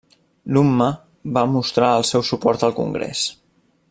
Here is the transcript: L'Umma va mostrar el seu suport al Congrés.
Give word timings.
L'Umma 0.55 0.87
va 1.35 1.43
mostrar 1.57 1.91
el 1.99 2.09
seu 2.13 2.25
suport 2.31 2.67
al 2.69 2.77
Congrés. 2.83 3.23